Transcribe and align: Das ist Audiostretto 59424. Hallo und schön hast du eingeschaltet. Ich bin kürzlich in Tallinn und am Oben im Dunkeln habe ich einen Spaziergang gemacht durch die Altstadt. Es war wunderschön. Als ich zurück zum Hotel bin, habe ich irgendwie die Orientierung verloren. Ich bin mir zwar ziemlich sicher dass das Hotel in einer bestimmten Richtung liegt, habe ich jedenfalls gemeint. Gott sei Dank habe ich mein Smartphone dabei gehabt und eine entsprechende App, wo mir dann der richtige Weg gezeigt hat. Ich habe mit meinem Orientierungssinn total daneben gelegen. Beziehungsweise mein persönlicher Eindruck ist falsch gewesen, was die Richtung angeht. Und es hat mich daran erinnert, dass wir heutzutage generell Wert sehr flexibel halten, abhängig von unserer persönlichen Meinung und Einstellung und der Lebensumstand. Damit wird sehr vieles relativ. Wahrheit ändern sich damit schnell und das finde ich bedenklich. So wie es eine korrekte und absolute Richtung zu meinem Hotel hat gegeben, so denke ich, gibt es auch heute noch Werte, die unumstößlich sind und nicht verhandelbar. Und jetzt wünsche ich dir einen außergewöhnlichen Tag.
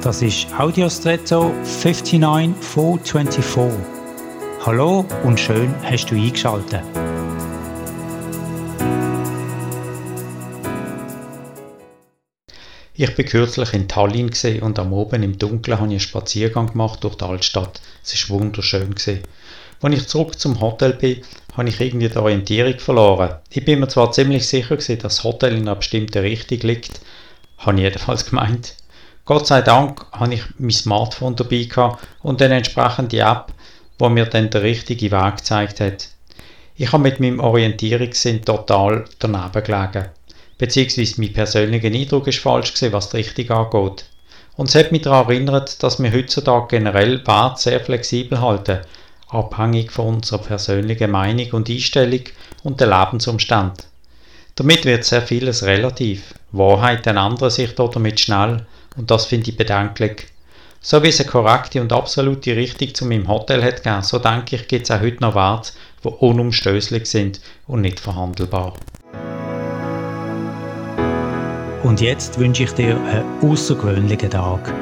Das 0.00 0.22
ist 0.22 0.46
Audiostretto 0.56 1.52
59424. 1.64 3.84
Hallo 4.64 5.04
und 5.24 5.40
schön 5.40 5.74
hast 5.82 6.06
du 6.06 6.14
eingeschaltet. 6.14 6.84
Ich 12.94 13.12
bin 13.16 13.26
kürzlich 13.26 13.74
in 13.74 13.88
Tallinn 13.88 14.30
und 14.62 14.78
am 14.78 14.92
Oben 14.92 15.24
im 15.24 15.36
Dunkeln 15.36 15.78
habe 15.78 15.88
ich 15.88 15.94
einen 15.94 16.00
Spaziergang 16.00 16.68
gemacht 16.68 17.02
durch 17.02 17.16
die 17.16 17.24
Altstadt. 17.24 17.80
Es 18.04 18.30
war 18.30 18.38
wunderschön. 18.38 18.94
Als 18.94 19.94
ich 19.94 20.06
zurück 20.06 20.38
zum 20.38 20.60
Hotel 20.60 20.92
bin, 20.92 21.22
habe 21.56 21.70
ich 21.70 21.80
irgendwie 21.80 22.08
die 22.08 22.16
Orientierung 22.16 22.78
verloren. 22.78 23.34
Ich 23.50 23.64
bin 23.64 23.80
mir 23.80 23.88
zwar 23.88 24.12
ziemlich 24.12 24.46
sicher 24.46 24.76
dass 24.76 24.86
das 24.86 25.24
Hotel 25.24 25.56
in 25.56 25.62
einer 25.62 25.74
bestimmten 25.74 26.18
Richtung 26.18 26.60
liegt, 26.60 27.00
habe 27.58 27.78
ich 27.78 27.82
jedenfalls 27.82 28.30
gemeint. 28.30 28.76
Gott 29.28 29.46
sei 29.46 29.60
Dank 29.60 30.06
habe 30.12 30.32
ich 30.32 30.42
mein 30.56 30.70
Smartphone 30.70 31.36
dabei 31.36 31.64
gehabt 31.64 32.02
und 32.22 32.40
eine 32.40 32.54
entsprechende 32.54 33.18
App, 33.18 33.52
wo 33.98 34.08
mir 34.08 34.24
dann 34.24 34.48
der 34.48 34.62
richtige 34.62 35.10
Weg 35.10 35.36
gezeigt 35.36 35.80
hat. 35.80 36.08
Ich 36.76 36.92
habe 36.92 37.02
mit 37.02 37.20
meinem 37.20 37.38
Orientierungssinn 37.38 38.42
total 38.42 39.04
daneben 39.18 39.62
gelegen. 39.62 40.06
Beziehungsweise 40.56 41.20
mein 41.20 41.34
persönlicher 41.34 41.88
Eindruck 41.88 42.26
ist 42.26 42.38
falsch 42.38 42.72
gewesen, 42.72 42.94
was 42.94 43.10
die 43.10 43.18
Richtung 43.18 43.50
angeht. 43.50 44.06
Und 44.56 44.70
es 44.70 44.74
hat 44.74 44.92
mich 44.92 45.02
daran 45.02 45.26
erinnert, 45.26 45.82
dass 45.82 46.02
wir 46.02 46.10
heutzutage 46.10 46.78
generell 46.78 47.26
Wert 47.26 47.58
sehr 47.60 47.80
flexibel 47.80 48.40
halten, 48.40 48.78
abhängig 49.28 49.92
von 49.92 50.14
unserer 50.14 50.38
persönlichen 50.38 51.10
Meinung 51.10 51.52
und 51.52 51.68
Einstellung 51.68 52.22
und 52.62 52.80
der 52.80 52.98
Lebensumstand. 52.98 53.88
Damit 54.54 54.86
wird 54.86 55.04
sehr 55.04 55.20
vieles 55.20 55.64
relativ. 55.64 56.32
Wahrheit 56.50 57.06
ändern 57.06 57.50
sich 57.50 57.74
damit 57.74 58.20
schnell 58.20 58.64
und 58.98 59.10
das 59.10 59.26
finde 59.26 59.50
ich 59.50 59.56
bedenklich. 59.56 60.26
So 60.80 61.02
wie 61.02 61.08
es 61.08 61.20
eine 61.20 61.28
korrekte 61.28 61.80
und 61.80 61.92
absolute 61.92 62.54
Richtung 62.54 62.94
zu 62.94 63.06
meinem 63.06 63.28
Hotel 63.28 63.62
hat 63.64 63.82
gegeben, 63.82 64.02
so 64.02 64.18
denke 64.18 64.56
ich, 64.56 64.68
gibt 64.68 64.84
es 64.84 64.90
auch 64.90 65.00
heute 65.00 65.20
noch 65.20 65.34
Werte, 65.34 65.72
die 66.04 66.08
unumstößlich 66.08 67.06
sind 67.06 67.40
und 67.66 67.80
nicht 67.80 67.98
verhandelbar. 67.98 68.74
Und 71.82 72.00
jetzt 72.00 72.38
wünsche 72.38 72.64
ich 72.64 72.72
dir 72.72 72.96
einen 72.96 73.24
außergewöhnlichen 73.42 74.30
Tag. 74.30 74.72